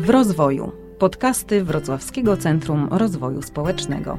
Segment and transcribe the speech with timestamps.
[0.00, 0.72] W rozwoju.
[0.98, 4.18] Podcasty Wrocławskiego Centrum Rozwoju Społecznego.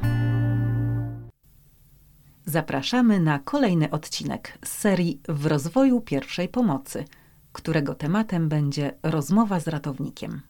[2.46, 7.04] Zapraszamy na kolejny odcinek z serii W rozwoju pierwszej pomocy,
[7.52, 10.40] którego tematem będzie rozmowa z ratownikiem.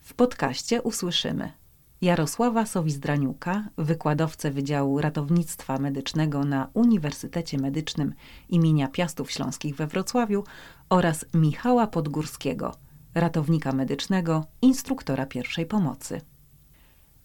[0.00, 1.52] W podcaście usłyszymy
[2.00, 8.14] Jarosława Sowizdraniuka, wykładowcę Wydziału Ratownictwa Medycznego na Uniwersytecie Medycznym
[8.48, 10.44] imienia Piastów Śląskich we Wrocławiu
[10.88, 12.74] oraz Michała Podgórskiego,
[13.14, 16.20] ratownika medycznego, instruktora pierwszej pomocy.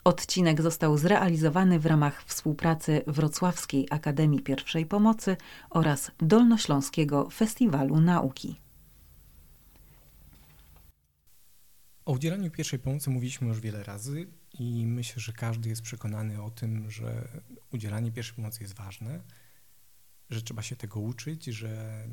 [0.03, 5.37] Odcinek został zrealizowany w ramach współpracy Wrocławskiej Akademii Pierwszej Pomocy
[5.69, 8.59] oraz Dolnośląskiego Festiwalu Nauki.
[12.05, 14.27] O udzielaniu pierwszej pomocy mówiliśmy już wiele razy
[14.59, 17.27] i myślę, że każdy jest przekonany o tym, że
[17.73, 19.21] udzielanie pierwszej pomocy jest ważne,
[20.29, 22.03] że trzeba się tego uczyć, że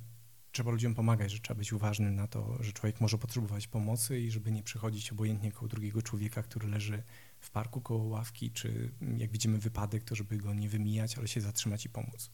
[0.56, 4.30] trzeba ludziom pomagać, że trzeba być uważnym na to, że człowiek może potrzebować pomocy i
[4.30, 7.02] żeby nie przechodzić obojętnie koło drugiego człowieka, który leży
[7.40, 11.40] w parku koło ławki, czy jak widzimy wypadek, to żeby go nie wymijać, ale się
[11.40, 12.30] zatrzymać i pomóc.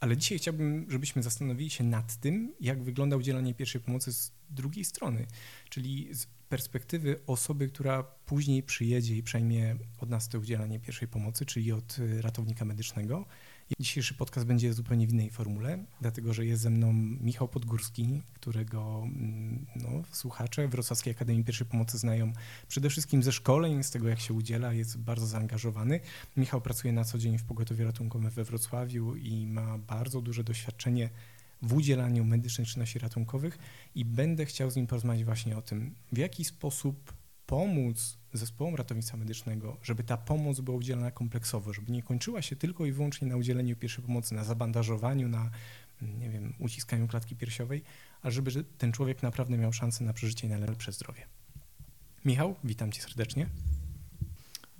[0.00, 4.84] Ale dzisiaj chciałbym, żebyśmy zastanowili się nad tym, jak wygląda udzielanie pierwszej pomocy z drugiej
[4.84, 5.26] strony,
[5.70, 11.46] czyli z perspektywy osoby, która później przyjedzie i przejmie od nas to udzielanie pierwszej pomocy,
[11.46, 13.26] czyli od ratownika medycznego
[13.80, 19.02] Dzisiejszy podcast będzie zupełnie w innej formule, dlatego że jest ze mną Michał Podgórski, którego
[19.04, 22.32] mm, no, słuchacze Wrocławskiej Akademii Pierwszej Pomocy znają
[22.68, 26.00] przede wszystkim ze szkoleń, z tego jak się udziela, jest bardzo zaangażowany.
[26.36, 31.10] Michał pracuje na co dzień w pogotowiu ratunkowym we Wrocławiu i ma bardzo duże doświadczenie
[31.62, 33.58] w udzielaniu medycznej czynności ratunkowych
[33.94, 37.12] i będę chciał z nim porozmawiać właśnie o tym, w jaki sposób
[37.46, 42.86] pomóc zespołom ratownictwa medycznego, żeby ta pomoc była udzielana kompleksowo, żeby nie kończyła się tylko
[42.86, 45.50] i wyłącznie na udzieleniu pierwszej pomocy, na zabandażowaniu, na
[46.02, 47.82] nie wiem, uciskaniu klatki piersiowej,
[48.22, 51.26] a żeby ten człowiek naprawdę miał szansę na przeżycie i na lepsze zdrowie.
[52.24, 53.48] Michał, witam cię serdecznie.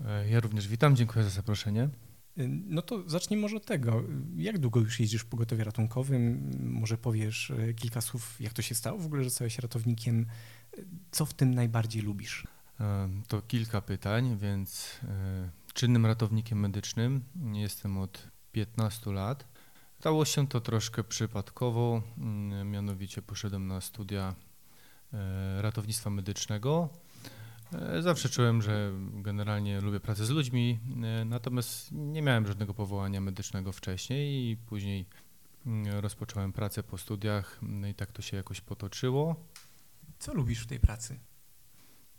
[0.05, 1.83] E, ja również witam, dziękuję za zaproszenie.
[1.83, 1.89] E,
[2.49, 4.03] no to zacznijmy może od tego.
[4.37, 6.51] Jak długo już jeździsz w pogotowie ratunkowym?
[6.61, 10.27] Może powiesz e, kilka słów, jak to się stało w ogóle, że stałeś ratownikiem?
[11.11, 12.47] Co w tym najbardziej lubisz?
[13.29, 19.45] To kilka pytań, więc e, czynnym ratownikiem medycznym jestem od 15 lat.
[20.01, 24.35] Stało się to troszkę przypadkowo, mm, mianowicie poszedłem na studia
[25.13, 26.89] e, ratownictwa medycznego.
[27.73, 30.79] E, zawsze czułem, że generalnie lubię pracę z ludźmi,
[31.27, 35.07] natomiast nie miałem żadnego powołania medycznego wcześniej i później
[35.67, 39.37] mm, rozpocząłem pracę po studiach no i tak to się jakoś potoczyło.
[40.19, 41.19] Co lubisz w tej pracy?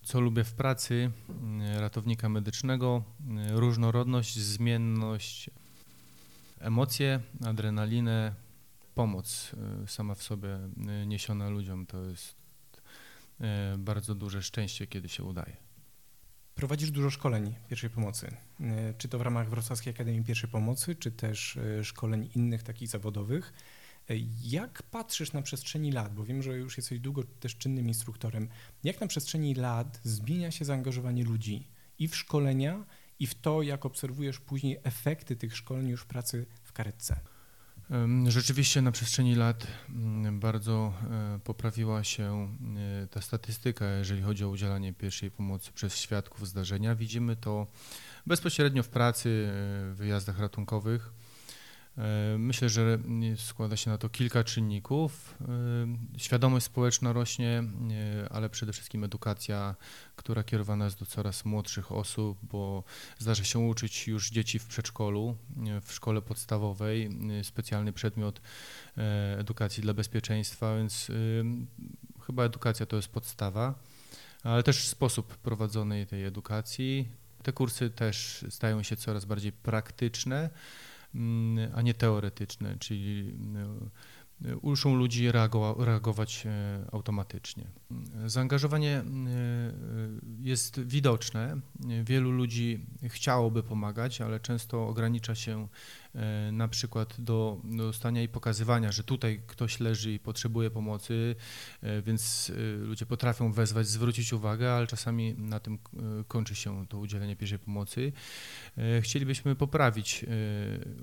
[0.07, 3.03] Co lubię w pracy mm, ratownika medycznego?
[3.27, 5.49] Mm, różnorodność, zmienność,
[6.59, 8.35] emocje, adrenalinę,
[8.95, 9.51] pomoc
[9.83, 10.59] y, sama w sobie
[11.03, 12.35] y, niesiona ludziom to jest
[13.41, 15.57] y, bardzo duże szczęście, kiedy się udaje.
[16.55, 18.35] Prowadzisz dużo szkoleń pierwszej pomocy.
[18.97, 23.53] Czy to w ramach Wrocławskiej Akademii Pierwszej Pomocy, czy też szkoleń innych takich zawodowych.
[24.43, 28.49] Jak patrzysz na przestrzeni lat, bo wiem, że już jesteś długo też czynnym instruktorem,
[28.83, 31.67] jak na przestrzeni lat zmienia się zaangażowanie ludzi
[31.99, 32.85] i w szkolenia,
[33.19, 37.19] i w to, jak obserwujesz później efekty tych szkoleń już pracy w karetce?
[38.27, 42.57] Rzeczywiście na przestrzeni lat mm, bardzo e, poprawiła się
[43.03, 46.95] e, ta statystyka, jeżeli chodzi o udzielanie pierwszej pomocy przez świadków zdarzenia.
[46.95, 47.67] Widzimy to
[48.25, 49.51] bezpośrednio w pracy, e,
[49.93, 51.13] w wyjazdach ratunkowych.
[51.97, 52.97] E, myślę, że
[53.37, 55.37] składa się na to kilka czynników.
[55.41, 55.47] E,
[56.17, 57.63] świadomość społeczna rośnie,
[58.23, 59.75] e, ale przede wszystkim edukacja,
[60.15, 62.83] która kierowana jest do coraz młodszych osób, bo
[63.17, 65.37] zdarza się uczyć już dzieci w przedszkolu,
[65.81, 67.09] w szkole podstawowej,
[67.43, 68.41] specjalny przedmiot
[69.37, 71.11] edukacji dla bezpieczeństwa, więc
[72.25, 73.73] chyba edukacja to jest podstawa,
[74.43, 77.07] ale też sposób prowadzonej tej edukacji.
[77.43, 80.49] Te kursy też stają się coraz bardziej praktyczne.
[81.15, 83.33] Mm, a nie teoretyczne, czyli
[84.45, 85.31] y, uczą ludzi
[85.77, 87.67] reagować e, automatycznie.
[88.25, 89.03] Zaangażowanie y,
[90.41, 91.59] jest widoczne.
[92.03, 95.67] Wielu ludzi chciałoby pomagać, ale często ogranicza się
[96.51, 101.35] na przykład do, do stania i pokazywania, że tutaj ktoś leży i potrzebuje pomocy,
[101.81, 105.79] e, więc e, ludzie potrafią wezwać, zwrócić uwagę, ale czasami na tym
[106.27, 108.11] kończy się to udzielenie pierwszej pomocy.
[109.01, 110.25] Chcielibyśmy poprawić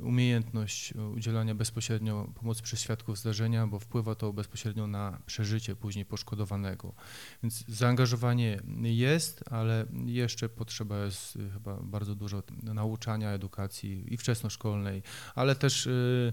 [0.02, 6.94] umiejętność udzielania bezpośrednio pomocy przez świadków zdarzenia, bo wpływa to bezpośrednio na przeżycie później poszkodowanego.
[7.42, 14.93] Więc zaangażowanie jest, ale jeszcze potrzeba jest chyba bardzo dużo nauczania, edukacji i wczesnoszkolnej,
[15.34, 16.32] ale też y,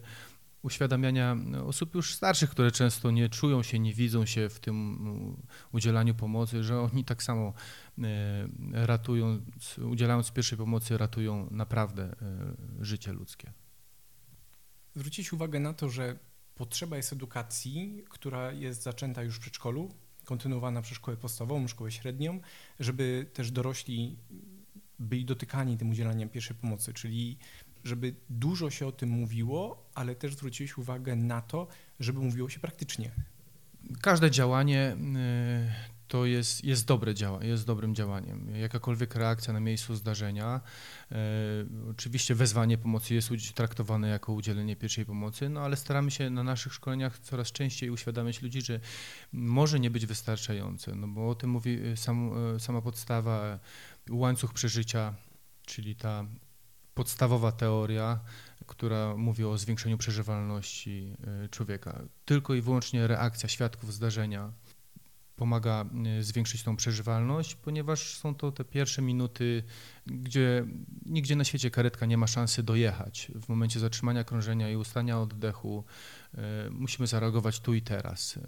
[0.62, 5.38] uświadamiania osób już starszych, które często nie czują się, nie widzą się w tym
[5.72, 7.54] udzielaniu pomocy, że oni tak samo
[8.72, 12.16] ratując, udzielając pierwszej pomocy, ratują naprawdę
[12.80, 13.52] życie ludzkie.
[14.96, 16.20] Zwrócić uwagę na to, że
[16.56, 19.90] potrzeba jest edukacji, która jest zaczęta już w przedszkolu,
[20.26, 22.40] kontynuowana przez szkołę podstawową, szkołę średnią,
[22.80, 24.18] żeby też dorośli
[25.00, 27.38] byli dotykani tym udzielaniem pierwszej pomocy, czyli
[27.84, 31.68] żeby dużo się o tym mówiło, ale też zwróciłeś uwagę na to,
[32.00, 33.12] żeby mówiło się praktycznie.
[34.02, 38.56] Każde działanie y, to jest, jest dobre działa, jest dobrym działaniem.
[38.56, 40.62] Jakakolwiek reakcja na miejscu zdarzenia,
[41.12, 41.18] e,
[41.92, 46.74] oczywiście wezwanie pomocy jest traktowane jako udzielenie pierwszej pomocy, no ale staramy się na naszych
[46.74, 48.80] szkoleniach coraz częściej uświadamiać ludzi, że
[49.34, 53.60] może nie być wystarczające, no bo o tym mówi e, sam, sama podstawa,
[54.10, 55.14] łańcuch przeżycia,
[55.66, 56.26] czyli ta
[56.94, 58.20] podstawowa teoria,
[58.66, 61.16] która mówi o zwiększeniu przeżywalności
[61.52, 62.02] człowieka.
[62.26, 64.54] Tylko i wyłącznie reakcja świadków zdarzenia
[65.42, 65.86] pomaga
[66.20, 69.64] y, zwiększyć tą przeżywalność, ponieważ są to te pierwsze minuty,
[70.06, 70.66] gdzie
[71.06, 73.32] nigdzie na świecie karetka nie ma szansy dojechać.
[73.36, 75.84] W momencie zatrzymania krążenia i ustania oddechu
[76.34, 76.38] y,
[76.72, 78.38] musimy zareagować tu i teraz.
[78.38, 78.42] Y,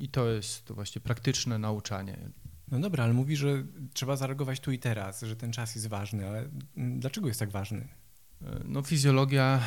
[0.00, 2.30] I to jest to właśnie praktyczne nauczanie.
[2.70, 3.64] No dobra, ale mówi, że
[3.94, 7.50] trzeba zareagować tu i teraz, że ten czas jest ważny, ale mm, dlaczego jest tak
[7.50, 7.88] ważny?
[8.64, 9.60] No, fizjologia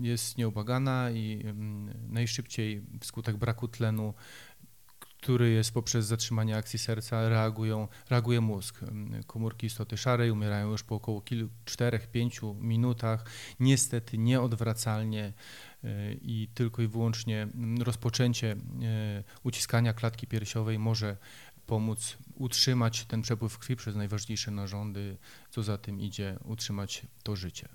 [0.00, 4.14] jest nieubagana i mm, najszybciej wskutek braku tlenu
[5.26, 8.80] który jest poprzez zatrzymanie akcji serca, reagują, reaguje mózg.
[9.26, 13.24] Komórki istoty szarej umierają już po około 4-5 minutach,
[13.60, 15.32] niestety nieodwracalnie
[15.84, 17.48] e, i tylko i wyłącznie
[17.80, 18.56] rozpoczęcie e,
[19.42, 21.16] uciskania klatki piersiowej może
[21.66, 25.16] pomóc utrzymać ten przepływ krwi przez najważniejsze narządy,
[25.50, 27.68] co za tym idzie, utrzymać to życie.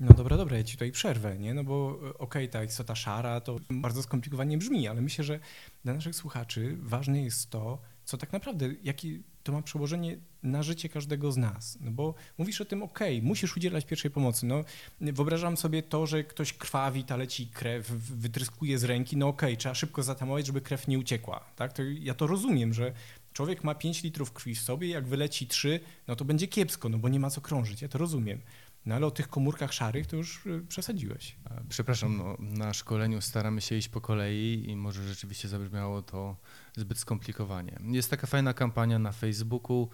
[0.00, 1.54] No dobra, dobra, ja ci tutaj przerwę, nie?
[1.54, 5.40] No bo e, okej, okay, ta istota szara to bardzo skomplikowanie brzmi, ale myślę, że
[5.84, 9.08] dla naszych słuchaczy ważne jest to, co tak naprawdę, jakie
[9.42, 11.78] to ma przełożenie na życie każdego z nas.
[11.80, 14.46] No bo mówisz o tym, okay, musisz udzielać pierwszej pomocy.
[14.46, 14.64] No,
[15.00, 19.74] wyobrażam sobie to, że ktoś krwawi, ta leci krew, wytryskuje z ręki, no okay, trzeba
[19.74, 21.44] szybko zatamować, żeby krew nie uciekła.
[21.56, 21.72] Tak?
[21.72, 22.92] To ja to rozumiem, że
[23.32, 26.98] człowiek ma 5 litrów krwi w sobie, jak wyleci 3, no to będzie kiepsko, no
[26.98, 28.40] bo nie ma co krążyć, ja to rozumiem.
[28.86, 31.36] No ale o tych komórkach szarych to już y, przesadziłeś.
[31.68, 36.36] Przepraszam, no, na szkoleniu staramy się iść po kolei i może rzeczywiście zabrzmiało to
[36.76, 37.78] zbyt skomplikowanie.
[37.84, 39.88] Jest taka fajna kampania na Facebooku,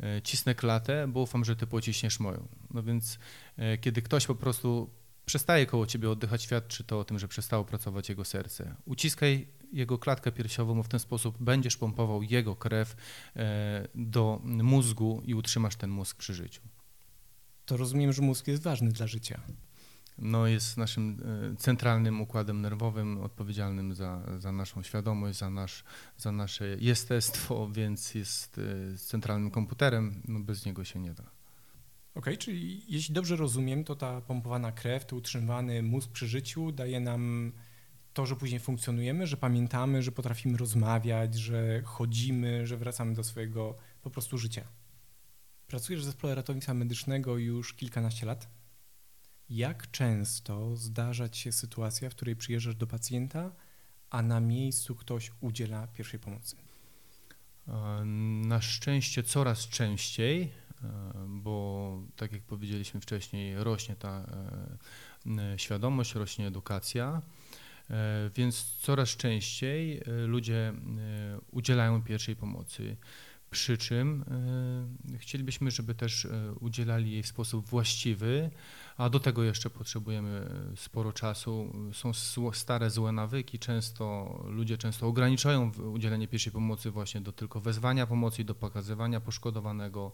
[0.00, 2.48] e, cisnę klatę, bo ufam, że ty pociśniesz moją.
[2.70, 3.18] No więc
[3.56, 4.90] e, kiedy ktoś po prostu
[5.26, 8.74] przestaje koło ciebie oddychać, świadczy to o tym, że przestało pracować jego serce.
[8.84, 12.96] Uciskaj jego klatkę piersiową, bo w ten sposób będziesz pompował jego krew
[13.36, 16.62] e, do mózgu i utrzymasz ten mózg przy życiu
[17.64, 19.40] to rozumiem, że mózg jest ważny dla życia.
[20.18, 21.22] No, jest naszym
[21.52, 25.84] e, centralnym układem nerwowym odpowiedzialnym za, za naszą świadomość, za, nasz,
[26.16, 31.22] za nasze jestestwo, więc jest e, centralnym komputerem, no bez niego się nie da.
[31.22, 31.30] Okej,
[32.14, 37.00] okay, czyli jeśli dobrze rozumiem, to ta pompowana krew, to utrzymywany mózg przy życiu daje
[37.00, 37.52] nam
[38.12, 43.76] to, że później funkcjonujemy, że pamiętamy, że potrafimy rozmawiać, że chodzimy, że wracamy do swojego
[44.02, 44.64] po prostu życia.
[45.70, 48.48] Pracujesz w zespole ratownictwa medycznego już kilkanaście lat.
[49.50, 53.52] Jak często zdarza ci się sytuacja, w której przyjeżdżasz do pacjenta,
[54.10, 56.56] a na miejscu ktoś udziela pierwszej pomocy?
[57.68, 58.04] E,
[58.44, 60.50] na szczęście coraz częściej, e,
[61.28, 64.26] bo tak jak powiedzieliśmy wcześniej, rośnie ta
[65.26, 67.22] e, świadomość, rośnie edukacja,
[68.36, 70.72] więc coraz częściej ludzie
[71.50, 72.96] udzielają pierwszej pomocy.
[73.50, 74.24] Przy czym
[75.14, 76.30] y, chcielibyśmy, żeby też y,
[76.60, 78.50] udzielali jej w sposób właściwy,
[78.96, 81.72] a do tego jeszcze potrzebujemy sporo czasu.
[81.92, 82.12] Są
[82.52, 88.42] stare, złe nawyki, często ludzie często ograniczają udzielenie pierwszej pomocy właśnie do tylko wezwania pomocy
[88.42, 90.12] i do pokazywania poszkodowanego.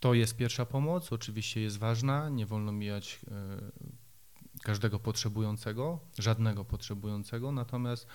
[0.00, 3.20] To jest pierwsza pomoc, oczywiście jest ważna, nie wolno mijać
[4.62, 8.06] każdego potrzebującego, żadnego potrzebującego, natomiast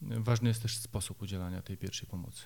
[0.00, 2.42] Ważny jest też sposób udzielania tej pierwszej pomocy.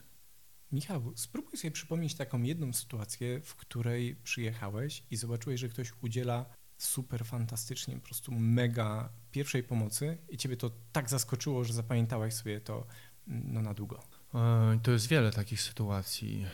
[0.72, 6.46] Michał, spróbuj sobie przypomnieć taką jedną sytuację, w której przyjechałeś i zobaczyłeś, że ktoś udziela
[6.78, 12.60] super fantastycznie, po prostu mega pierwszej pomocy i ciebie to tak zaskoczyło, że zapamiętałeś sobie
[12.60, 12.86] to
[13.26, 14.02] no, na długo.
[14.34, 16.46] E, to jest wiele takich sytuacji.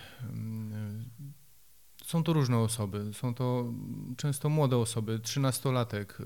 [2.05, 3.73] Są to różne osoby, są to
[4.17, 6.25] często młode osoby, trzynastolatek, e,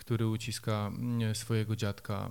[0.00, 2.30] który uciska mm, swojego dziadka,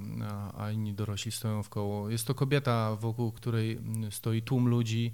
[0.58, 2.10] a, inni dorośli stoją w koło.
[2.10, 5.14] Jest to kobieta, wokół której mm, stoi tłum ludzi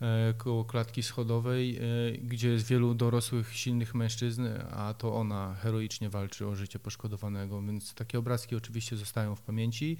[0.00, 1.80] e, koło klatki schodowej, e,
[2.18, 7.94] gdzie jest wielu dorosłych, silnych mężczyzn, a to ona heroicznie walczy o życie poszkodowanego, więc
[7.94, 9.96] takie obrazki oczywiście zostają w pamięci.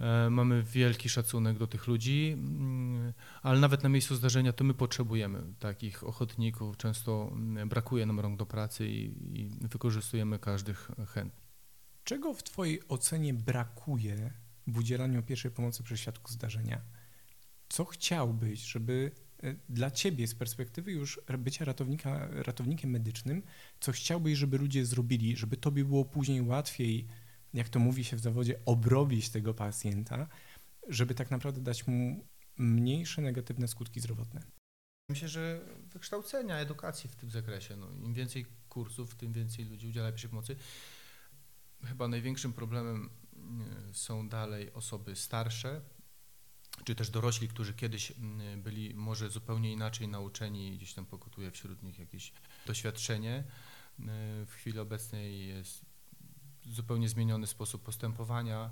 [0.00, 4.74] E, mamy wielki szacunek do tych ludzi, mm, ale nawet na miejscu zdarzenia to my
[4.74, 6.76] potrzebujemy takich ochotników.
[6.76, 9.04] Często mm, brakuje nam rąk do pracy i,
[9.40, 11.50] i wykorzystujemy każdych chętnych.
[12.04, 14.32] Czego w Twojej ocenie brakuje
[14.66, 16.80] w udzielaniu pierwszej pomocy przy świadku zdarzenia?
[17.68, 19.10] Co chciałbyś, żeby
[19.42, 23.42] e, dla Ciebie z perspektywy już bycia ratownika, ratownikiem medycznym,
[23.80, 27.06] co chciałbyś, żeby ludzie zrobili, żeby Tobie było później łatwiej
[27.54, 30.28] jak to mówi się w zawodzie, obrobić tego pacjenta,
[30.88, 32.26] żeby tak naprawdę dać mu
[32.58, 34.40] mniejsze negatywne skutki zdrowotne.
[35.10, 37.76] Myślę, że wykształcenia, edukacji w tym zakresie.
[37.76, 40.56] No, Im więcej kursów, tym więcej ludzi udziela pierwszej pomocy.
[41.84, 43.10] Chyba największym problemem
[43.90, 45.80] e, są dalej osoby starsze,
[46.84, 48.12] czy też dorośli, którzy kiedyś
[48.56, 52.32] byli może zupełnie inaczej nauczeni gdzieś tam pokutuje wśród nich jakieś
[52.66, 53.34] doświadczenie.
[53.38, 53.44] E,
[54.46, 55.84] w chwili obecnej jest
[56.66, 58.70] zupełnie zmieniony sposób postępowania.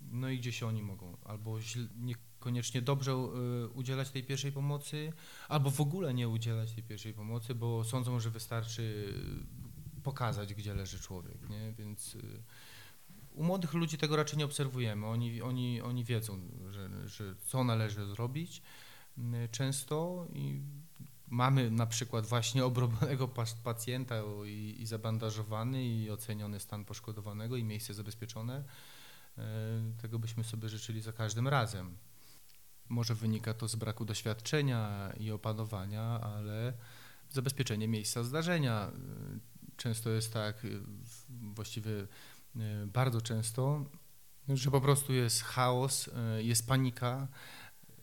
[0.00, 1.58] No i gdzieś oni mogą albo
[1.96, 5.12] niekoniecznie dobrze y, udzielać tej pierwszej pomocy,
[5.48, 9.14] albo w ogóle nie udzielać tej pierwszej pomocy, bo sądzą, że wystarczy
[10.02, 11.48] pokazać, gdzie leży człowiek.
[11.48, 11.72] Nie?
[11.72, 12.42] Więc y,
[13.32, 15.06] u młodych ludzi tego raczej nie obserwujemy.
[15.06, 16.40] Oni, oni, oni wiedzą,
[16.70, 18.62] że, że co należy zrobić
[19.50, 20.62] często i
[21.30, 23.28] mamy na przykład właśnie obrobionego
[23.64, 24.14] pacjenta
[24.46, 28.64] i, i zabandażowany i oceniony stan poszkodowanego i miejsce zabezpieczone,
[29.38, 29.42] e,
[30.02, 31.96] tego byśmy sobie życzyli za każdym razem.
[32.88, 36.72] Może wynika to z braku doświadczenia i opanowania, ale
[37.30, 38.72] zabezpieczenie miejsca zdarzenia.
[38.74, 38.92] E,
[39.76, 40.66] często jest tak,
[41.28, 42.06] właściwie e,
[42.86, 43.84] bardzo często,
[44.48, 47.28] że po prostu jest chaos, jest panika,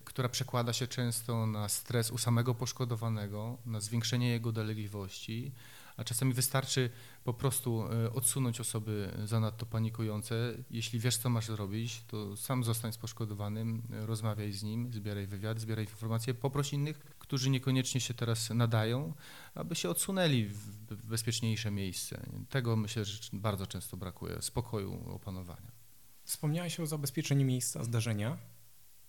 [0.06, 5.52] która przekłada się często na stres u samego poszkodowanego, na zwiększenie jego dolegliwości,
[5.98, 6.90] a czasami wystarczy
[7.24, 10.36] po prostu e, odsunąć osoby zanadto panikujące.
[10.70, 15.60] Jeśli wiesz, co masz zrobić, to sam zostań z poszkodowanym, rozmawiaj z nim, zbieraj wywiad,
[15.60, 19.14] zbieraj informacje, poproś innych, którzy niekoniecznie się teraz nadają,
[19.56, 22.26] aby się odsunęli w bezpieczniejsze miejsce.
[22.50, 25.72] Tego myślę, że bardzo często brakuje, spokoju, opanowania.
[26.24, 28.38] Wspomniałeś o zabezpieczeniu miejsca zdarzenia.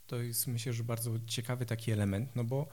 [0.06, 2.68] To jest myślę, że bardzo ciekawy taki element, no bo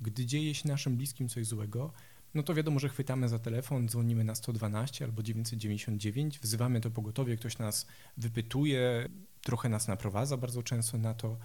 [0.00, 1.92] gdy dzieje się naszym bliskim coś złego,
[2.34, 7.36] no to wiadomo, że chwytamy za telefon, dzwonimy na 112 albo 999, wzywamy to pogotowie,
[7.36, 9.08] ktoś nas wypytuje,
[9.42, 11.38] trochę nas naprowadza bardzo często na to,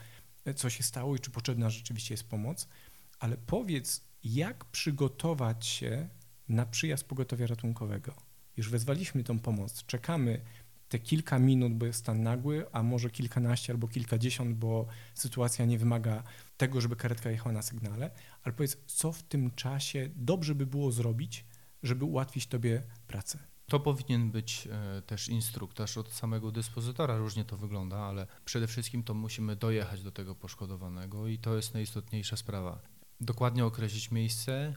[0.56, 2.68] co się stało i czy potrzebna rzeczywiście jest pomoc.
[3.20, 6.10] Ale powiedz, jak przygotować się
[6.50, 8.14] na przyjazd pogotowia ratunkowego?
[8.58, 10.42] Już wezwaliśmy tą pomoc, czekamy
[10.92, 15.78] te kilka minut, bo jest stan nagły, a może kilkanaście albo kilkadziesiąt, bo sytuacja nie
[15.78, 16.24] wymaga
[16.58, 18.12] tego, żeby karetka jechała na sygnale,
[18.44, 21.46] ale powiedz, co w tym czasie dobrze by było zrobić,
[21.84, 23.40] żeby ułatwić Tobie pracę.
[23.68, 29.04] To powinien być e, też instruktaż od samego dyspozytora, różnie to wygląda, ale przede wszystkim
[29.04, 32.80] to musimy dojechać do tego poszkodowanego i to jest najistotniejsza sprawa.
[33.22, 34.74] Dokładnie określić miejsce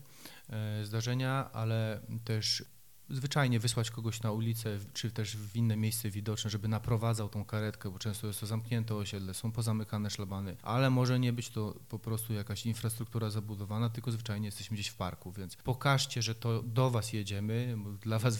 [0.51, 2.65] e, zdarzenia, ale też
[3.11, 7.91] zwyczajnie wysłać kogoś na ulicę, czy też w inne miejsce widoczne, żeby naprowadzał tą karetkę,
[7.91, 11.99] bo często jest to zamknięte osiedle, są pozamykane szlabany, ale może nie być to po
[11.99, 16.91] prostu jakaś infrastruktura zabudowana, tylko zwyczajnie jesteśmy gdzieś w parku, więc pokażcie, że to do
[16.91, 18.39] Was jedziemy, dla Was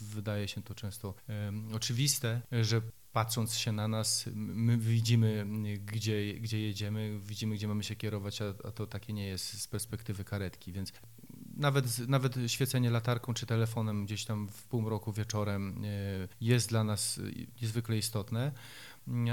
[0.00, 5.46] wydaje się to często um, oczywiste, że patrząc się na nas, my widzimy,
[5.84, 9.68] gdzie, gdzie jedziemy, widzimy, gdzie mamy się kierować, a, a to takie nie jest z
[9.68, 10.92] perspektywy karetki, więc
[11.58, 15.88] nawet, nawet świecenie latarką czy telefonem gdzieś tam w półmroku wieczorem e,
[16.40, 17.20] jest dla nas
[17.62, 18.52] niezwykle istotne,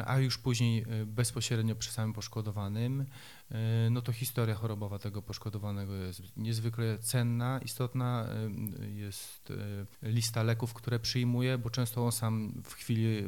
[0.06, 3.06] a już później e, bezpośrednio przy samym poszkodowanym,
[3.52, 8.28] e, no to historia chorobowa tego poszkodowanego jest niezwykle cenna, istotna.
[8.96, 9.54] Jest
[10.02, 13.24] lista leków, które przyjmuje, bo często on sam w chwili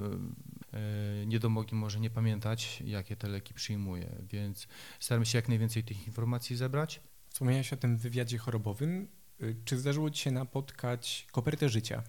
[1.26, 4.68] niedomogi może nie pamiętać, jakie te leki przyjmuje, więc
[5.00, 7.02] staramy się jak najwięcej tych informacji zebrać.
[7.38, 9.08] Wspomniałeś o tym wywiadzie chorobowym.
[9.42, 12.04] Y, czy zdarzyło Ci się napotkać kopertę życia?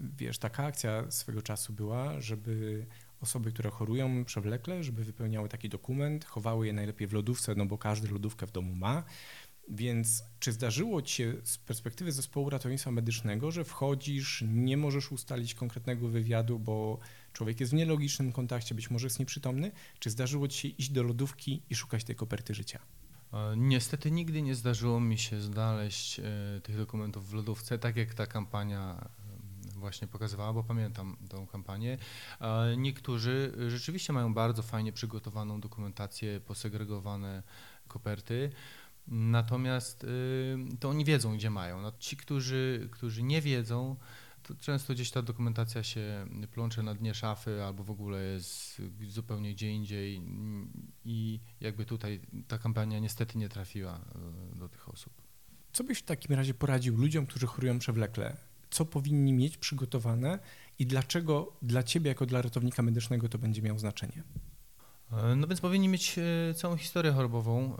[0.00, 2.86] Wiesz, taka akcja swego czasu była, żeby
[3.20, 7.78] osoby, które chorują przewlekle, żeby wypełniały taki dokument, chowały je najlepiej w lodówce, no bo
[7.78, 9.04] każdy lodówkę w domu ma.
[9.68, 15.54] Więc czy zdarzyło Ci się z perspektywy zespołu ratownictwa medycznego, że wchodzisz, nie możesz ustalić
[15.54, 16.98] konkretnego wywiadu, bo
[17.32, 19.72] człowiek jest w nielogicznym kontakcie, być może jest nieprzytomny?
[19.98, 23.01] Czy zdarzyło Ci się iść do lodówki i szukać tej koperty życia?
[23.56, 26.22] Niestety nigdy nie zdarzyło mi się znaleźć e,
[26.62, 29.08] tych dokumentów w lodówce, tak jak ta kampania
[29.76, 31.98] właśnie pokazywała, bo pamiętam tą kampanię.
[32.76, 37.42] Niektórzy rzeczywiście mają bardzo fajnie przygotowaną dokumentację, posegregowane
[37.88, 38.50] koperty.
[39.08, 40.06] Natomiast
[40.80, 41.80] to oni wiedzą, gdzie mają.
[41.80, 43.96] No, ci, którzy, którzy nie wiedzą,
[44.60, 49.72] często gdzieś ta dokumentacja się plącze na dnie szafy albo w ogóle jest zupełnie gdzie
[49.72, 50.22] indziej
[51.04, 55.12] i jakby tutaj ta kampania niestety nie trafiła do, do tych osób.
[55.72, 58.36] Co byś w takim razie poradził ludziom, którzy chorują przewlekle?
[58.70, 60.38] Co powinni mieć przygotowane
[60.78, 64.22] i dlaczego dla ciebie, jako dla ratownika medycznego, to będzie miało znaczenie?
[65.12, 67.78] E, no więc powinni mieć e, całą historię chorobową e,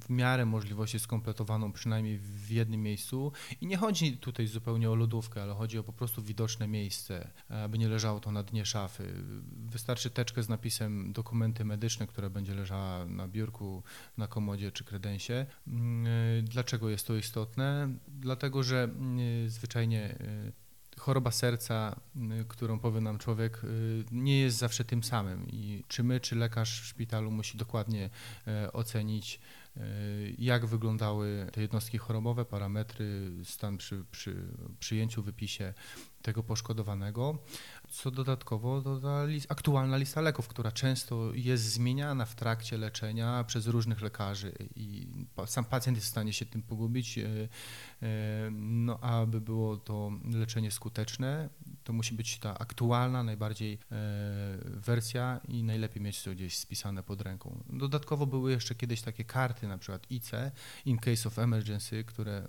[0.00, 5.42] w miarę możliwości skompletowaną przynajmniej w jednym miejscu i nie chodzi tutaj zupełnie o lodówkę,
[5.42, 9.14] ale chodzi o po prostu widoczne miejsce, aby nie leżało to na dnie szafy.
[9.52, 13.82] Wystarczy teczkę z napisem dokumenty medyczne, która będzie leżała na biurku,
[14.16, 15.46] na komodzie czy kredensie.
[15.66, 17.88] Mm, dlaczego jest to istotne?
[18.08, 20.18] Dlatego, że mm, zwyczajnie
[20.98, 22.00] choroba serca,
[22.40, 25.48] y, którą powie nam człowiek, y, nie jest zawsze tym samym.
[25.48, 28.10] I czy my, czy lekarz w szpitalu musi dokładnie
[28.46, 29.40] e, ocenić,
[30.38, 34.36] jak wyglądały te jednostki chorobowe, parametry, stan przy, przy
[34.80, 35.74] przyjęciu, wypisie
[36.22, 37.38] tego poszkodowanego.
[37.88, 43.66] Co dodatkowo doda list, aktualna lista leków, która często jest zmieniana w trakcie leczenia przez
[43.66, 45.06] różnych lekarzy i
[45.46, 47.18] sam pacjent jest w stanie się tym pogubić.
[47.18, 47.24] E,
[48.02, 51.48] e, no, aby było to leczenie skuteczne,
[51.88, 53.78] to musi być ta aktualna, najbardziej e,
[54.64, 57.64] wersja i najlepiej mieć to gdzieś spisane pod ręką.
[57.70, 60.30] Dodatkowo były jeszcze kiedyś takie karty, na przykład IC,
[60.84, 62.48] in case of emergency, które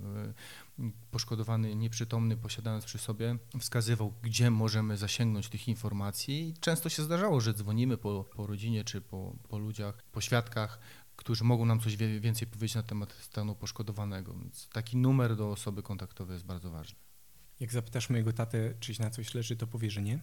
[1.12, 6.54] poszkodowany, nieprzytomny, posiadając przy sobie, wskazywał, gdzie możemy zasięgnąć tych informacji.
[6.60, 10.80] Często się zdarzało, że dzwonimy po, po rodzinie czy po, po ludziach, po świadkach,
[11.16, 14.34] którzy mogą nam coś więcej powiedzieć na temat stanu poszkodowanego.
[14.34, 17.09] Więc taki numer do osoby kontaktowej jest bardzo ważny.
[17.60, 20.20] Jak zapytasz mojego tatę, czyś na coś leży, to powie, że nie?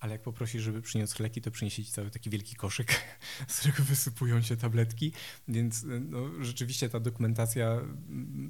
[0.00, 3.00] ale jak poprosisz, żeby przyniósł leki, to przyniesie ci cały taki wielki koszyk,
[3.48, 5.12] z którego wysypują się tabletki,
[5.48, 7.80] więc no, rzeczywiście ta dokumentacja,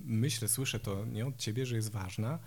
[0.04, 2.38] myślę, słyszę to nie od ciebie, że jest ważna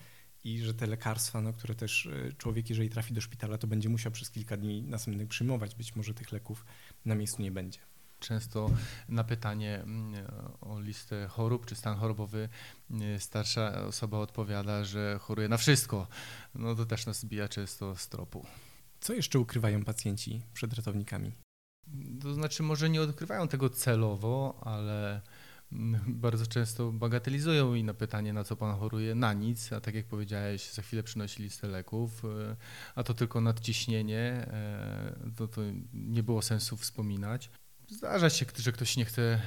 [0.43, 3.89] i że te lekarstwa, no, które też e, człowiek, jeżeli trafi do szpitala, to będzie
[3.89, 6.65] musiał przez kilka dni następnych przyjmować, być może tych leków
[7.05, 7.79] na miejscu nie będzie.
[8.22, 8.70] Często
[9.10, 10.13] na pytanie mm,
[10.62, 12.50] o listę chorób czy stan chorobowy
[12.92, 16.07] mm, starsza osoba odpowiada, że choruje na wszystko.
[16.55, 18.46] No to też nas zbija często z tropu.
[19.00, 21.31] Co jeszcze ukrywają pacjenci przed ratownikami?
[22.22, 25.22] To znaczy, może nie odkrywają tego celowo, ale
[25.72, 29.96] mm, bardzo często bagatelizują i na pytanie, na co pan choruje, na nic, a tak
[29.96, 32.55] jak powiedziałeś, za chwilę przynosi listę leków, e,
[32.96, 35.62] a to tylko nadciśnienie, e, to, to
[35.94, 37.50] nie było sensu wspominać.
[37.92, 39.42] Zdarza się, że ktoś nie chce e,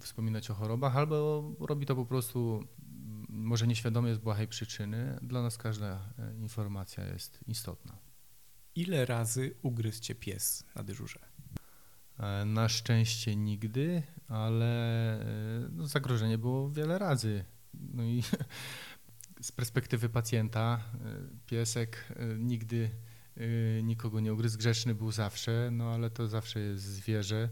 [0.00, 2.64] wspominać o chorobach, albo robi to po prostu
[3.28, 7.98] może nieświadomie z błahej przyczyny, dla nas każda e, informacja jest istotna.
[8.74, 11.20] Ile razy ugryzł cię pies na dyżurze?
[12.18, 15.24] E, na szczęście nigdy, ale
[15.72, 17.44] no, zagrożenie było wiele razy.
[17.74, 18.22] No i
[19.40, 20.84] z perspektywy pacjenta
[21.46, 22.90] piesek nigdy
[23.82, 24.58] nikogo nie ugryzł.
[24.58, 27.48] Grzeczny był zawsze, no ale to zawsze jest zwierzę.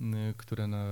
[0.00, 0.86] Y, które na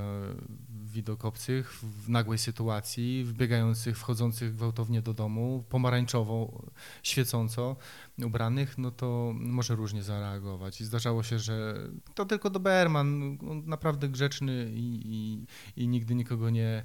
[0.85, 6.63] widok obcych w nagłej sytuacji, wbiegających, wchodzących gwałtownie do domu, pomarańczowo,
[7.03, 7.77] świecąco
[8.25, 10.81] ubranych, no to może różnie zareagować.
[10.81, 15.47] I zdarzało się, że to tylko Doberman, on naprawdę grzeczny i, i,
[15.83, 16.85] i nigdy nikogo nie,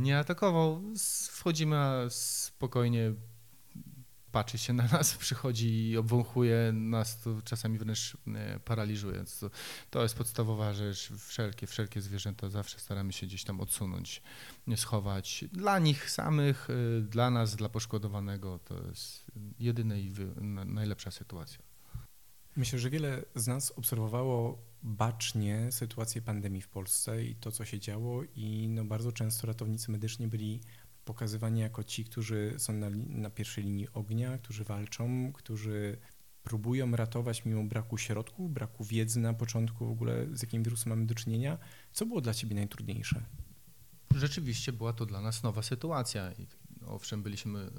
[0.00, 0.82] nie atakował.
[1.30, 1.76] Wchodzimy
[2.08, 3.12] spokojnie
[4.32, 9.24] patrzy się na nas, przychodzi i obwąchuje nas, to czasami wręcz e, paraliżuje.
[9.40, 9.50] To,
[9.90, 11.12] to jest podstawowa rzecz.
[11.18, 14.22] Wszelkie, wszelkie zwierzęta zawsze staramy się gdzieś tam odsunąć,
[14.76, 15.44] schować.
[15.52, 19.24] Dla nich samych, e, dla nas, dla poszkodowanego to jest
[19.58, 20.12] jedyna i
[20.66, 21.68] najlepsza sytuacja.
[22.56, 27.78] Myślę, że wiele z nas obserwowało bacznie sytuację pandemii w Polsce i to, co się
[27.78, 30.60] działo, i no bardzo często ratownicy medyczni byli
[31.08, 35.98] pokazywani jako ci, którzy są na, na pierwszej linii ognia, którzy walczą, którzy
[36.42, 41.06] próbują ratować mimo braku środków, braku wiedzy na początku w ogóle, z jakim wirusem mamy
[41.06, 41.58] do czynienia.
[41.92, 43.22] Co było dla Ciebie najtrudniejsze?
[44.14, 46.32] Rzeczywiście była to dla nas nowa sytuacja.
[46.86, 47.70] Owszem, byliśmy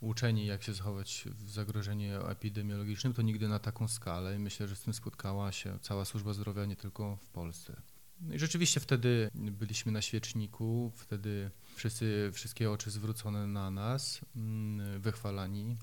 [0.00, 4.76] uczeni, jak się zachować w zagrożeniu epidemiologicznym, to nigdy na taką skalę i myślę, że
[4.76, 7.82] z tym spotkała się cała służba zdrowia nie tylko w Polsce.
[8.22, 15.00] No i rzeczywiście wtedy byliśmy na świeczniku, wtedy wszyscy, wszystkie oczy zwrócone na nas, mm,
[15.00, 15.76] wychwalani.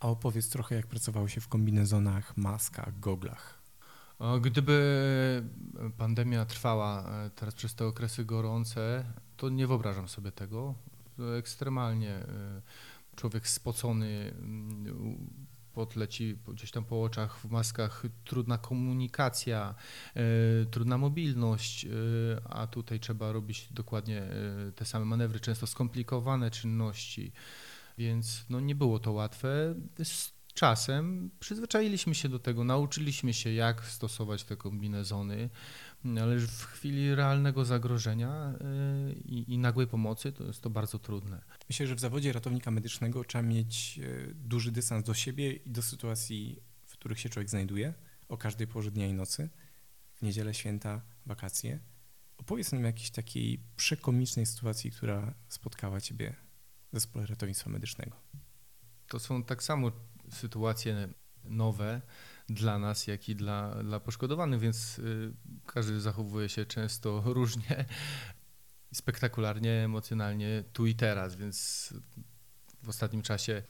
[0.00, 3.62] A opowiedz trochę, jak pracowało się w kombinezonach, maskach, goglach.
[4.40, 5.44] Gdyby
[5.98, 9.04] pandemia trwała e, teraz przez te okresy gorące,
[9.36, 10.74] to nie wyobrażam sobie tego.
[11.38, 12.62] Ekstremalnie e,
[13.16, 15.43] człowiek spocony, mm,
[15.74, 19.74] pot leci gdzieś tam po oczach, w maskach, trudna komunikacja,
[20.16, 21.88] y, trudna mobilność, y,
[22.50, 24.22] a tutaj trzeba robić dokładnie
[24.68, 27.32] y, te same manewry, często skomplikowane czynności,
[27.98, 29.74] więc no, nie było to łatwe.
[30.54, 35.50] Czasem przyzwyczailiśmy się do tego, nauczyliśmy się, jak stosować te kombinezony,
[36.22, 38.54] ale w chwili realnego zagrożenia
[39.24, 41.42] i, i nagłej pomocy to jest to bardzo trudne.
[41.68, 45.82] Myślę, że w zawodzie ratownika medycznego trzeba mieć e, duży dystans do siebie i do
[45.82, 47.94] sytuacji, w których się człowiek znajduje,
[48.28, 49.48] o każdej porze dnia i nocy,
[50.14, 51.80] w niedzielę, święta, wakacje.
[52.38, 56.34] Opowiedz nam o jakiejś takiej przekomicznej sytuacji, która spotkała Ciebie
[56.92, 58.16] w zespole ratownictwa medycznego.
[59.08, 59.92] To są tak samo
[60.30, 61.08] sytuacje
[61.44, 62.02] nowe
[62.48, 65.32] dla nas, jak i dla, dla poszkodowanych, więc y,
[65.66, 67.84] każdy zachowuje się często różnie
[68.92, 71.94] spektakularnie, emocjonalnie tu i teraz, więc
[72.82, 73.62] w ostatnim czasie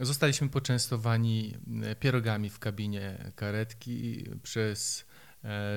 [0.00, 5.04] zostaliśmy poczęstowani e, pierogami w kabinie karetki przez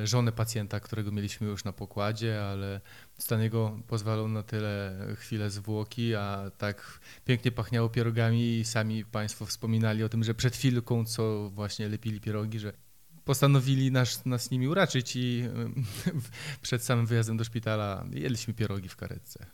[0.04, 2.82] żonę pacjenta, którego mieliśmy już na pokładzie, ale
[3.18, 9.46] stan jego pozwalał na tyle chwilę zwłoki, a tak pięknie pachniało pierogami i sami Państwo
[9.46, 12.74] wspominali o tym, że przed chwilką, co właśnie lepili pierogi, że
[13.26, 15.44] postanowili nas, nas nimi uraczyć i
[16.62, 19.46] przed samym wyjazdem do szpitala jedliśmy pierogi w karetce.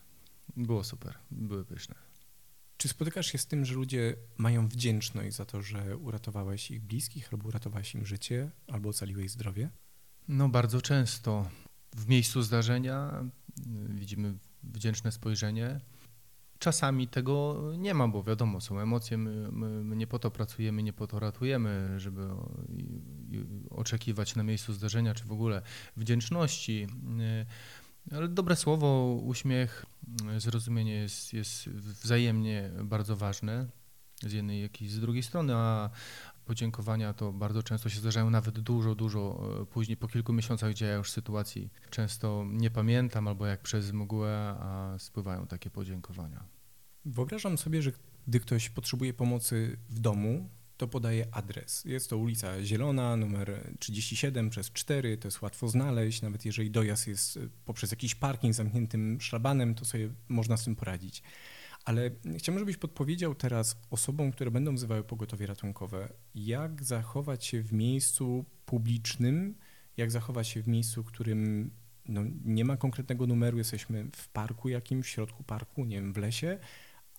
[0.57, 1.95] Było super, były pyszne.
[2.77, 7.29] Czy spotykasz się z tym, że ludzie mają wdzięczność za to, że uratowałeś ich bliskich,
[7.33, 9.69] albo uratowałeś im życie, albo ocaliłeś zdrowie?
[10.27, 11.49] No bardzo często.
[11.95, 13.23] W miejscu zdarzenia
[13.59, 15.79] y, widzimy wdzięczne spojrzenie.
[16.59, 20.83] Czasami tego nie ma, bo wiadomo, są emocje, my, my, my, nie po to pracujemy,
[20.83, 22.27] nie po to ratujemy, żeby
[23.69, 25.61] oczekiwać na miejscu zdarzenia, czy w ogóle
[25.97, 26.87] wdzięczności.
[28.11, 29.85] Ale dobre słowo, uśmiech,
[30.37, 33.67] zrozumienie jest, jest wzajemnie bardzo ważne
[34.21, 35.89] z jednej, jak i z drugiej strony, a
[36.45, 40.85] podziękowania to bardzo często się zdarzają nawet dużo, dużo e, później, po kilku miesiącach, gdzie
[40.85, 46.43] ja już sytuacji często nie pamiętam albo jak przez mgłę, a spływają takie podziękowania.
[47.05, 47.91] Wyobrażam sobie, że
[48.27, 51.85] gdy ktoś potrzebuje pomocy w domu, to podaje adres.
[51.85, 57.07] Jest to ulica Zielona, numer 37 przez 4, to jest łatwo znaleźć, nawet jeżeli dojazd
[57.07, 61.23] jest e, poprzez jakiś parking zamkniętym szlabanem, to sobie można z tym poradzić.
[61.85, 67.73] Ale chciałbym, żebyś podpowiedział teraz osobom, które będą wzywały pogotowie ratunkowe, jak zachować się w
[67.73, 69.55] miejscu publicznym,
[69.97, 71.71] jak zachować się w miejscu, w którym
[72.05, 76.17] no, nie ma konkretnego numeru, jesteśmy w parku jakimś, w środku parku, nie wiem, w
[76.17, 76.59] lesie,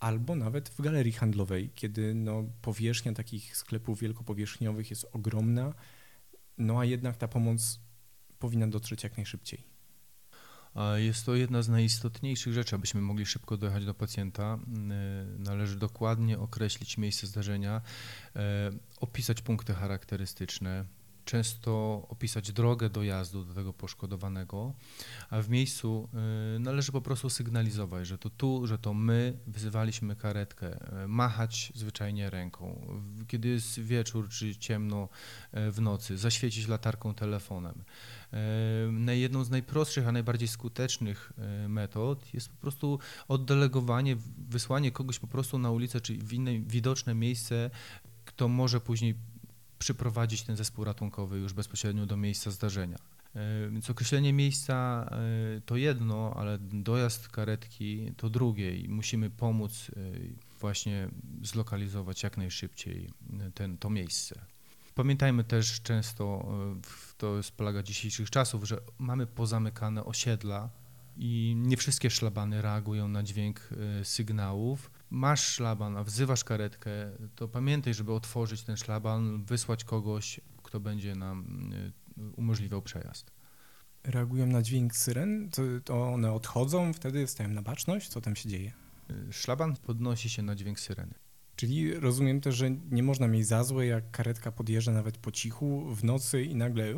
[0.00, 5.74] albo nawet w galerii handlowej, kiedy no, powierzchnia takich sklepów wielkopowierzchniowych jest ogromna,
[6.58, 7.80] no a jednak ta pomoc
[8.38, 9.71] powinna dotrzeć jak najszybciej.
[10.96, 14.58] Jest to jedna z najistotniejszych rzeczy, abyśmy mogli szybko dojechać do pacjenta.
[15.36, 18.40] Y, należy dokładnie określić miejsce zdarzenia, y,
[19.00, 20.84] opisać punkty charakterystyczne,
[21.32, 24.74] często opisać drogę dojazdu do tego poszkodowanego,
[25.30, 26.08] a w miejscu
[26.56, 31.72] y, należy po prostu sygnalizować, że to tu, że to my wzywaliśmy karetkę, y, machać
[31.74, 32.86] zwyczajnie ręką.
[33.28, 35.08] Kiedy jest wieczór czy ciemno
[35.54, 37.84] y, w nocy, zaświecić latarką telefonem.
[39.08, 41.32] Jedną z najprostszych, a najbardziej skutecznych
[41.68, 44.16] metod jest po prostu oddelegowanie,
[44.48, 47.70] wysłanie kogoś po prostu na ulicę czy w inne widoczne miejsce,
[48.24, 49.14] kto może później
[49.82, 52.98] przyprowadzić ten zespół ratunkowy już bezpośrednio do miejsca zdarzenia.
[53.70, 55.06] Więc określenie miejsca
[55.56, 60.00] e, to jedno, ale dojazd karetki to drugie i musimy pomóc e,
[60.60, 61.08] właśnie
[61.42, 63.10] zlokalizować jak najszybciej
[63.54, 64.40] ten, to miejsce.
[64.94, 66.48] Pamiętajmy też często,
[67.18, 70.70] to jest plaga dzisiejszych czasów, że mamy pozamykane osiedla
[71.16, 73.68] i nie wszystkie szlabany reagują na dźwięk
[74.02, 76.90] sygnałów masz szlaban, a wzywasz karetkę,
[77.34, 81.92] to pamiętaj, żeby otworzyć ten szlaban, wysłać kogoś, kto będzie nam y,
[82.36, 83.30] umożliwiał przejazd.
[84.04, 85.50] Reagują na dźwięk syren?
[85.50, 88.08] To, to one odchodzą, wtedy stają na baczność?
[88.08, 88.72] Co tam się dzieje?
[89.10, 91.14] Y, szlaban podnosi się na dźwięk syreny.
[91.56, 95.94] Czyli rozumiem też, że nie można mieć za złe, jak karetka podjeżdża nawet po cichu
[95.94, 96.94] w nocy i nagle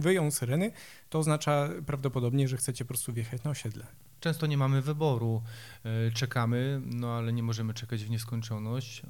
[0.00, 0.72] wyją syreny,
[1.08, 3.86] to oznacza prawdopodobnie, że chcecie po prostu wjechać na osiedle.
[4.20, 5.42] Często nie mamy wyboru,
[5.84, 9.02] e, czekamy, no ale nie możemy czekać w nieskończoność.
[9.04, 9.06] E,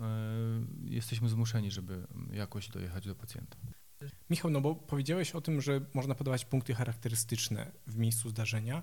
[0.84, 3.56] jesteśmy zmuszeni, żeby jakoś dojechać do pacjenta.
[4.30, 8.82] Michał, no bo powiedziałeś o tym, że można podawać punkty charakterystyczne w miejscu zdarzenia.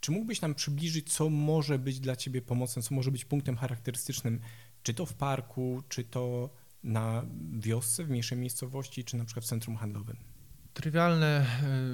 [0.00, 4.40] Czy mógłbyś nam przybliżyć, co może być dla Ciebie pomocne, co może być punktem charakterystycznym,
[4.82, 6.50] czy to w parku, czy to
[6.82, 10.16] na wiosce, w mniejszej miejscowości, czy na przykład w centrum handlowym?
[10.74, 11.46] Trywialne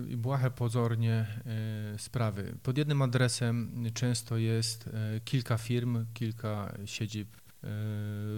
[0.08, 1.26] i błahe pozornie
[1.94, 2.54] e, sprawy.
[2.62, 7.40] Pod jednym adresem często jest e, kilka firm, kilka siedzib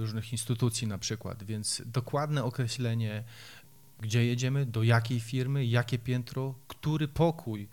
[0.00, 3.24] różnych instytucji na przykład, więc dokładne określenie,
[4.00, 7.68] gdzie jedziemy, do jakiej firmy, jakie piętro, który pokój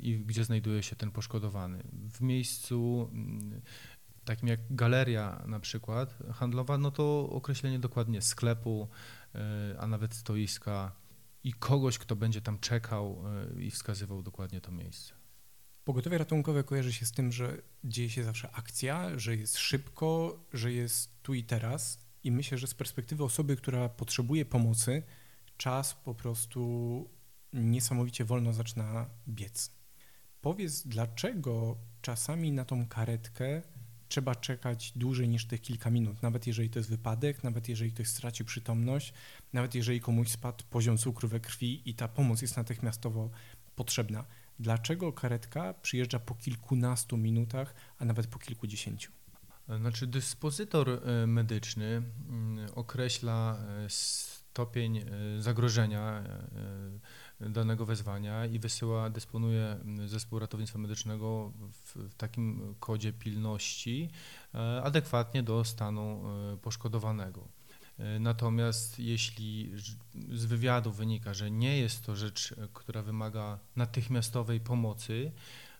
[0.00, 1.82] i gdzie znajduje się ten poszkodowany.
[1.92, 3.60] W miejscu mm,
[4.24, 8.88] takim jak galeria na przykład handlowa, no to określenie dokładnie sklepu,
[9.78, 10.92] a nawet stoiska
[11.44, 13.22] i kogoś, kto będzie tam czekał
[13.58, 15.14] i wskazywał dokładnie to miejsce.
[15.84, 20.72] Pogotowie ratunkowe kojarzy się z tym, że dzieje się zawsze akcja, że jest szybko, że
[20.72, 21.98] jest tu i teraz.
[22.24, 25.02] I myślę, że z perspektywy osoby, która potrzebuje pomocy,
[25.56, 27.10] czas po prostu
[27.52, 29.70] niesamowicie wolno zaczyna biec.
[30.40, 33.62] Powiedz, dlaczego czasami na tą karetkę
[34.10, 38.08] trzeba czekać dłużej niż te kilka minut, nawet jeżeli to jest wypadek, nawet jeżeli ktoś
[38.08, 39.12] straci przytomność,
[39.52, 43.30] nawet jeżeli komuś spadł poziom cukru we krwi i ta pomoc jest natychmiastowo
[43.76, 44.24] potrzebna.
[44.58, 49.12] Dlaczego karetka przyjeżdża po kilkunastu minutach, a nawet po kilkudziesięciu?
[49.78, 55.02] Znaczy, dyspozytor e, medyczny mm, określa e, stopień e,
[55.38, 56.24] zagrożenia
[57.40, 64.10] danego wezwania i wysyła, dysponuje mm, zespół ratownictwa medycznego w, takim kodzie pilności
[64.82, 66.22] adekwatnie do stanu
[66.62, 67.48] poszkodowanego.
[68.00, 69.72] E, natomiast jeśli
[70.32, 75.32] z wywiadu wynika, że nie jest to rzecz, e, która wymaga natychmiastowej pomocy,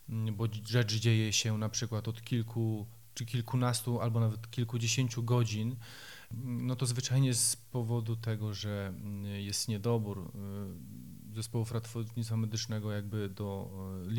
[0.09, 5.75] bo rzecz dzieje się na przykład od kilku czy kilkunastu albo nawet kilkudziesięciu godzin,
[6.43, 8.93] no to zwyczajnie z powodu tego, że
[9.37, 10.31] jest niedobór e,
[11.33, 13.71] zespołów ratownictwa medycznego jakby do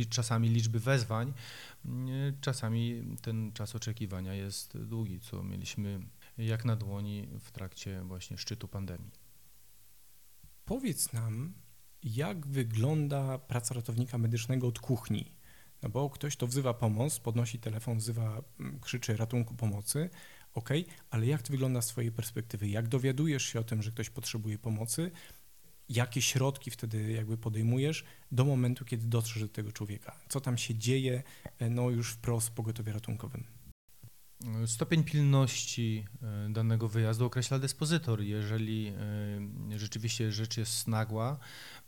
[0.08, 1.32] czasami liczby wezwań,
[2.40, 6.00] czasami ten czas oczekiwania jest długi, co mieliśmy
[6.38, 9.10] jak na dłoni w trakcie właśnie szczytu pandemii.
[10.64, 11.54] Powiedz nam,
[12.02, 15.32] jak wygląda praca ratownika medycznego od kuchni?
[15.82, 20.10] No bo ktoś to wzywa pomoc, podnosi telefon, wzywa, mm, krzyczy ratunku pomocy,
[20.54, 20.68] ok,
[21.10, 22.68] ale jak to wygląda z Twojej perspektywy?
[22.68, 25.10] Jak dowiadujesz się o tym, że ktoś potrzebuje pomocy?
[25.94, 30.16] Jakie środki wtedy jakby podejmujesz do momentu, kiedy dotrzesz do tego człowieka?
[30.28, 31.22] Co tam się dzieje,
[31.58, 33.44] e, no już wprost w pogotowie ratunkowym?
[34.66, 38.20] Stopień pilności e, danego wyjazdu określa dyspozytor.
[38.20, 38.92] Jeżeli
[39.72, 41.38] e, rzeczywiście rzecz jest nagła,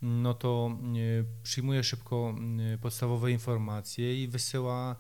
[0.03, 0.79] no to
[1.43, 2.35] przyjmuje szybko
[2.81, 4.97] podstawowe informacje i wysyła,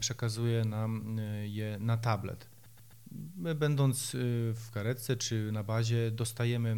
[0.00, 2.53] przekazuje nam je na tablet.
[3.36, 4.18] My będąc y,
[4.54, 6.76] w karetce czy na bazie dostajemy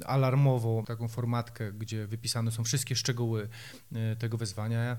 [0.00, 3.48] y, alarmowo taką formatkę, gdzie wypisane są wszystkie szczegóły
[3.92, 4.96] y, tego wezwania.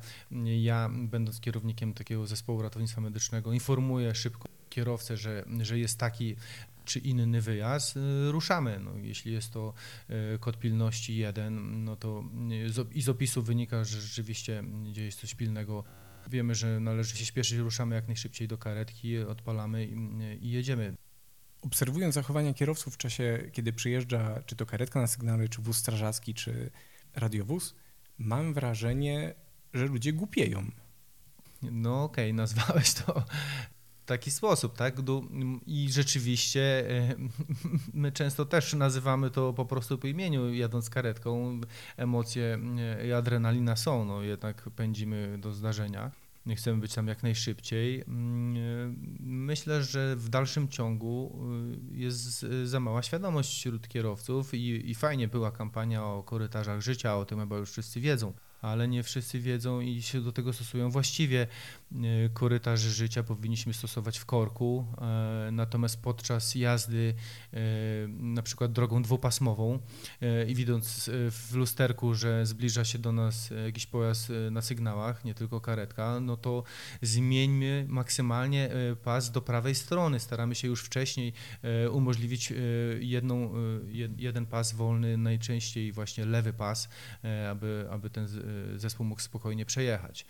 [0.62, 6.36] Ja będąc kierownikiem takiego zespołu ratownictwa medycznego informuję szybko kierowcę, że, że jest taki
[6.86, 8.00] czy inny wyjazd,
[8.32, 8.80] ruszamy.
[8.80, 9.74] No, jeśli jest to
[10.40, 12.24] kod pilności 1, no to
[12.94, 15.84] i z opisu wynika, że rzeczywiście dzieje się coś pilnego
[16.30, 19.96] Wiemy, że należy się śpieszyć, ruszamy jak najszybciej do karetki, odpalamy i,
[20.42, 20.96] i jedziemy.
[21.62, 26.34] Obserwując zachowania kierowców w czasie, kiedy przyjeżdża czy to karetka na sygnale, czy wóz strażacki,
[26.34, 26.72] czy
[27.16, 27.76] radiowóz,
[28.18, 29.34] mam wrażenie,
[29.74, 30.72] że ludzie głupieją.
[31.62, 33.26] No okej, okay, nazwałeś to
[34.06, 34.96] taki sposób, tak?
[35.68, 37.16] I rzeczywiście e,
[37.94, 41.62] my często też nazywamy to po prostu po imieniu, jadąc karetką.
[41.98, 46.12] Emocje e, i adrenalina są, no jednak pędzimy do zdarzenia.
[46.56, 48.04] Chcemy być tam jak najszybciej.
[48.08, 48.60] Mm, e,
[49.20, 51.40] myślę, że w dalszym ciągu
[51.92, 57.26] jest za mała świadomość wśród kierowców i, i fajnie była kampania o korytarzach życia, o
[57.26, 58.34] tym chyba już wszyscy wiedzą
[58.66, 60.90] ale nie wszyscy wiedzą i się do tego stosują.
[60.92, 61.48] Właściwie
[62.34, 67.14] korytarz życia powinniśmy stosować w korku, e, natomiast podczas jazdy
[67.54, 67.58] e,
[68.08, 69.80] na przykład drogą dwupasmową
[70.48, 75.62] i widząc w lusterku, że zbliża się do nas jakiś pojazd na sygnałach, nie tylko
[75.62, 76.64] karetka, no to
[77.02, 78.70] zmieńmy maksymalnie
[79.04, 80.20] pas do prawej strony.
[80.20, 81.34] Staramy się już wcześniej
[81.92, 82.54] umożliwić
[83.00, 83.54] jedną,
[84.18, 86.90] jeden pas wolny, najczęściej właśnie lewy pas,
[87.52, 88.28] aby, aby ten
[88.76, 90.26] zespół mógł spokojnie przejechać.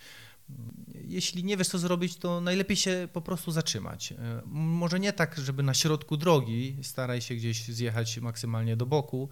[0.94, 4.14] Jeśli nie wiesz, co zrobić, to najlepiej się po prostu zatrzymać.
[4.46, 9.30] Może nie tak, żeby na środku drogi, staraj się gdzieś zjechać maksymalnie do boku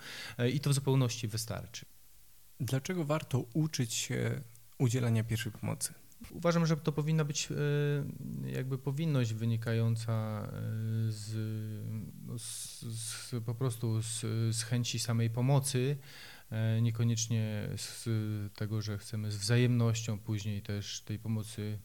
[0.54, 1.86] i to w zupełności wystarczy.
[2.60, 4.42] Dlaczego warto uczyć się
[4.78, 5.94] udzielania pierwszej pomocy?
[6.32, 7.56] Uważam, że to powinna być e,
[8.52, 10.52] jakby powinność wynikająca e,
[11.12, 11.26] z,
[12.42, 14.22] z, z po prostu z,
[14.56, 15.98] z chęci samej pomocy,
[16.43, 16.43] E,
[16.82, 18.10] niekoniecznie z
[18.56, 21.80] tego, że chcemy z wzajemnością później też tej pomocy,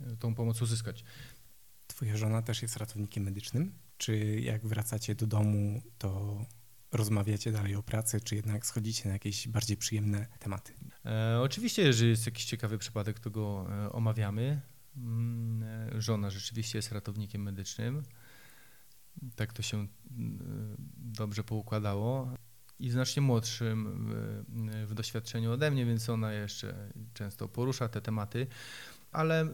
[0.00, 1.04] e, tą pomoc uzyskać.
[1.86, 3.72] Twoja żona też jest ratownikiem medycznym?
[3.96, 6.44] Czy jak wracacie do domu, to
[6.92, 10.72] rozmawiacie dalej o pracy, czy jednak schodzicie na jakieś bardziej przyjemne tematy?
[11.04, 14.60] E, oczywiście, jeżeli jest jakiś ciekawy przypadek, to go e, omawiamy.
[14.96, 18.02] Mm, żona rzeczywiście jest ratownikiem medycznym.
[19.36, 19.86] Tak to się
[20.96, 22.34] dobrze poukładało
[22.78, 24.08] i znacznie młodszym
[24.86, 28.46] w, doświadczeniu ode mnie, więc ona jeszcze często porusza te tematy.
[29.12, 29.48] Ale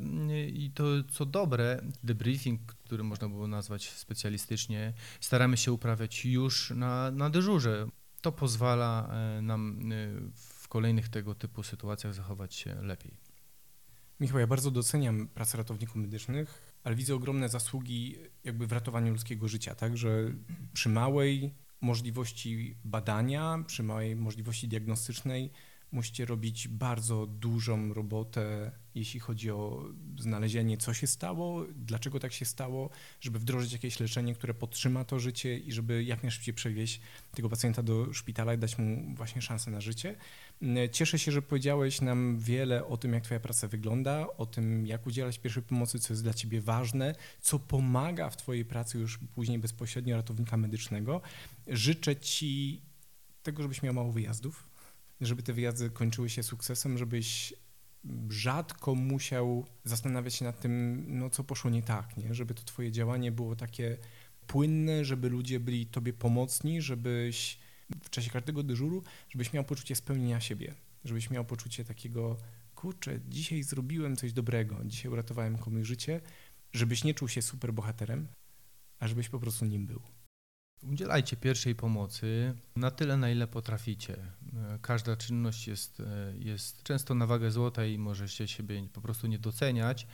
[0.52, 7.10] i to co dobre, debriefing, który można było nazwać specjalistycznie, staramy się uprawiać już na,
[7.10, 7.88] na dyżurze.
[8.20, 13.16] To pozwala e, nam e, w kolejnych tego typu sytuacjach zachować się lepiej.
[14.20, 19.48] Michał, ja bardzo doceniam pracę ratowników medycznych, ale widzę ogromne zasługi jakby w ratowaniu ludzkiego
[19.48, 20.08] życia, tak, że
[20.72, 25.50] przy małej możliwości badania, przy małej możliwości diagnostycznej
[25.92, 29.84] musicie robić bardzo dużą robotę, jeśli chodzi o
[30.18, 35.18] znalezienie, co się stało, dlaczego tak się stało, żeby wdrożyć jakieś leczenie, które podtrzyma to
[35.18, 37.00] życie i żeby jak najszybciej przewieźć
[37.34, 40.16] tego pacjenta do szpitala i dać mu właśnie szansę na życie.
[40.92, 45.06] Cieszę się, że powiedziałeś nam wiele o tym, jak Twoja praca wygląda, o tym, jak
[45.06, 49.58] udzielać pierwszej pomocy, co jest dla Ciebie ważne, co pomaga w Twojej pracy już później
[49.58, 51.20] bezpośrednio ratownika medycznego.
[51.66, 52.82] Życzę Ci
[53.42, 54.68] tego, żebyś miał mało wyjazdów,
[55.20, 57.54] żeby te wyjazdy kończyły się sukcesem, żebyś
[58.28, 62.34] rzadko musiał zastanawiać się nad tym, no co poszło nie tak, nie?
[62.34, 63.96] żeby to Twoje działanie było takie
[64.46, 67.58] płynne, żeby ludzie byli Tobie pomocni, żebyś
[68.02, 70.74] w czasie każdego dyżuru, żebyś miał poczucie spełnienia siebie,
[71.04, 72.36] żebyś miał poczucie takiego,
[72.74, 76.20] kurczę, dzisiaj zrobiłem coś dobrego, dzisiaj uratowałem komuś życie,
[76.72, 78.28] żebyś nie czuł się super bohaterem,
[78.98, 80.02] a żebyś po prostu nim był.
[80.82, 84.16] Udzielajcie pierwszej pomocy na tyle, na ile potraficie.
[84.82, 86.02] Każda czynność jest,
[86.38, 90.06] jest często na wagę złota i możecie siebie po prostu nie doceniać,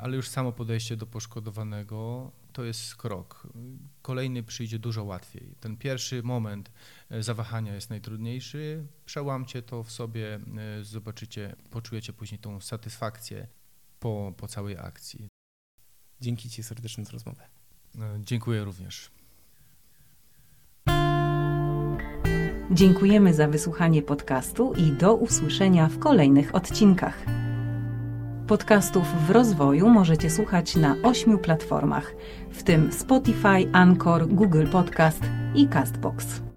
[0.00, 3.48] ale już samo podejście do poszkodowanego to jest krok.
[4.02, 5.54] Kolejny przyjdzie dużo łatwiej.
[5.60, 6.70] Ten pierwszy moment
[7.20, 8.86] zawahania jest najtrudniejszy.
[9.06, 10.40] Przełamcie to w sobie,
[10.82, 13.48] zobaczycie, poczujecie później tą satysfakcję
[14.00, 15.28] po, po całej akcji.
[16.20, 17.48] Dzięki Ci serdecznie za rozmowę.
[18.20, 19.10] Dziękuję również.
[22.70, 27.18] Dziękujemy za wysłuchanie podcastu i do usłyszenia w kolejnych odcinkach.
[28.46, 32.14] Podcastów w rozwoju możecie słuchać na ośmiu platformach,
[32.50, 35.20] w tym Spotify, Anchor, Google Podcast
[35.54, 36.47] i Castbox.